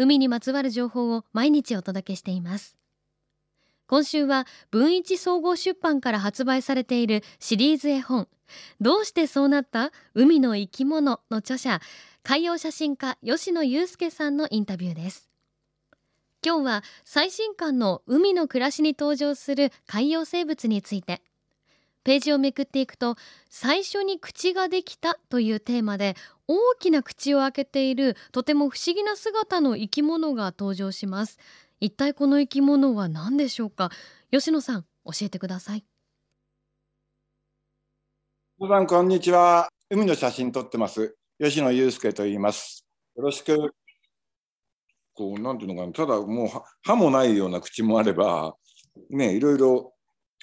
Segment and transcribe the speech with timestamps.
[0.00, 2.76] 海にまつわる情報を毎日お届けしています。
[3.88, 8.28] 今週は文一総合出版から発売されているシリーズ絵本。
[8.80, 9.90] どうしてそうなった？
[10.14, 11.80] 海の生き物の著者。
[12.22, 15.28] 海洋写真家吉野祐介さんのインタビューです。
[16.46, 21.22] 今日は最新刊の海の暮らしに登場する海洋生物について。
[22.04, 23.16] ページをめくっていくと
[23.50, 26.16] 最初に口ができたというテーマで
[26.46, 31.38] 大きな口を開けているとても不思議な姿の生き物が登場します。
[31.80, 33.90] 一体この生き物は何でしょうか？
[34.30, 35.84] 吉野さん教えてください。
[38.58, 39.68] 皆さんこんにちは。
[39.90, 41.16] 海の写真撮ってます。
[41.40, 42.84] 吉野祐介と言います。
[43.14, 43.74] よろしく。
[45.14, 45.92] こうなんていうのかな。
[45.92, 46.48] ただもう
[46.82, 48.56] 歯もないような口もあれば
[49.10, 49.92] ねいろいろ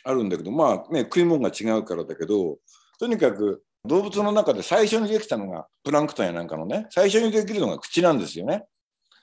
[0.06, 2.58] あるんだけどまあね食い物が違うからだけど
[3.00, 8.66] とにかく動物の中で最初にできたのがプランクトンやなんかのね最初にできるのが口なんですよね。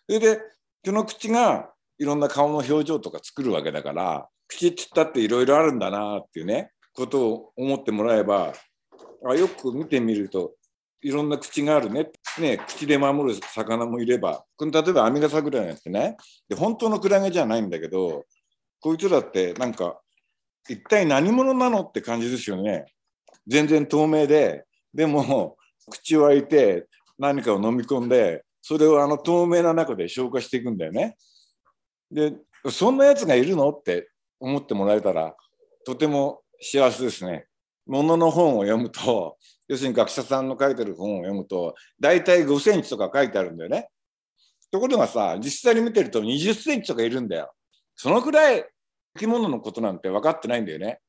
[0.07, 0.41] それで
[0.85, 8.53] その口がいろんな顔の表情とか作るわけだから口っつったっていろいろあるんだなっていうねことを思ってもらえば
[9.25, 10.55] あよく見てみると
[11.01, 16.17] いろんな口があるねね口で守る魚もいればこの例えばアミガサクラゲってね
[16.49, 18.25] で本当のクラゲじゃないんだけど
[18.81, 20.02] こいつらってなんか
[20.69, 22.87] 一体何者なのって感じですよね。
[23.47, 25.57] 全然透明で、でも
[25.91, 26.87] 口を開いて
[27.19, 31.17] 何かを飲み込んで、それをあの透明な中で消化していくんだよね。
[32.11, 32.35] で、
[32.71, 35.35] そんなやつがいるのって思ってもらえたら、
[35.85, 37.47] とても幸せですね。
[37.87, 43.89] ものの本を読むと、要するに学者さんの書いてる本を読むと、大体5センチとか書いてあるんだよね。
[44.71, 47.53] ところがさ、実際に見てると20センチとかいるんだよ。
[47.97, 48.65] そのくらい
[49.19, 51.01] き物のことなんて分かってないんだよね。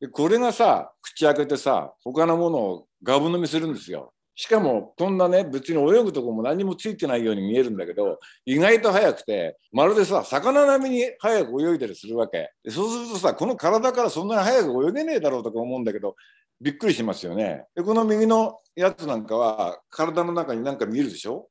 [0.00, 4.12] でこれがさ口開けてさ他のものをガブ飲みするんですよ。
[4.36, 16.16] しかもこんなね別に泳ぐとこも何もついてないように見えるんだけど意外と速くてまるでさ魚並みに速く泳いだりするわけそうするとさこの体からそんなに速く泳げねえだろうとか思うんだけど
[16.60, 21.48] びっくりしますよねでこの右のやつなんかは体の中になんか見えるでしょ？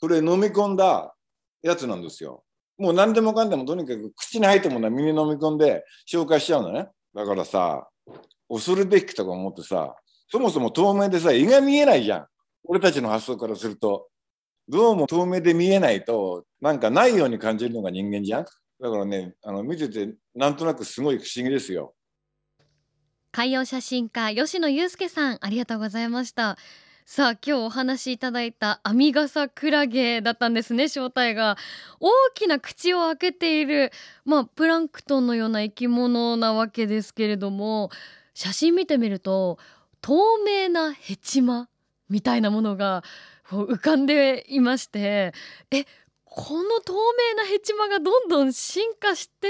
[0.00, 1.14] これ飲み込んだ
[1.62, 2.42] やつなんですよ
[2.78, 6.88] もう何でもかんでもとにかく口に入ったものは耳に飲み込んで消化しちゃうのね。
[7.14, 7.88] だからさ、
[8.48, 9.94] 恐るべきとか思ってさ、
[10.28, 12.26] そもそも透明でさ、胃が見えないじゃん。
[12.64, 14.08] 俺たちの発想からすると。
[14.68, 18.44] どうも透明で見えないと、なんかないように感じるのが人間じゃん。
[18.44, 21.94] だからね、あの見てて、なんとなくすごい不思議ですよ。
[23.32, 26.58] 海洋写真家吉野祐介さんありがとうございました
[27.04, 31.56] さあ今日お話しいただいたアミガサクラゲだったんですね正体が。
[32.00, 33.90] 大きな口を開けている
[34.24, 37.90] まあプランクトンのような生き物なわけですけれども
[38.34, 39.58] 写真見てみると
[40.00, 41.68] 透明なヘチマ
[42.08, 43.02] みたいなものが
[43.50, 45.34] 浮かんでいまして
[45.70, 45.84] え
[46.34, 49.48] この透明なヘチマがどんどん進化して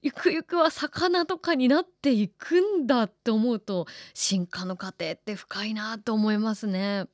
[0.00, 7.06] ゆくゆくは魚とかになっていくんだって思うと進化の過程って深いなと思いますね。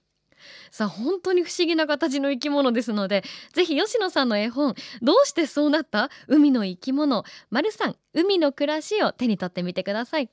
[0.70, 10.28] さあ本当に不思議な形の生き物ですのでぜひ吉野さんの絵本「どうしてそうなった海の生き物丸さん海の暮らし」を手に取ってみてください。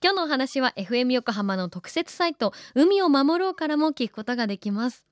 [0.00, 5.11] 今日のお話は FM 横浜の特設サイト「海を守ろう」からも聞くことができます。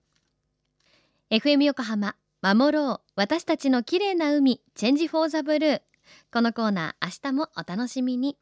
[1.31, 3.01] FM 横浜守ろう。
[3.15, 5.81] 私たちの綺麗な海チェンジフォーザブルー。
[6.29, 8.37] このコーナー明日もお楽しみに。